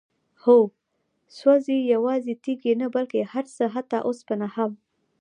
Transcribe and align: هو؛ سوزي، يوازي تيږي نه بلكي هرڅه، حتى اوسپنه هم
هو؛ 0.43 0.59
سوزي، 1.39 1.77
يوازي 1.93 2.33
تيږي 2.43 2.73
نه 2.81 2.87
بلكي 2.93 3.21
هرڅه، 3.33 3.65
حتى 3.75 3.97
اوسپنه 4.07 4.47
هم 4.55 4.71